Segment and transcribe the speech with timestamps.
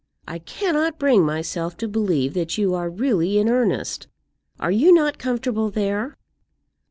[0.27, 4.07] "I cannot bring myself to believe that you are really in earnest.
[4.59, 6.17] Are you not comfortable there?"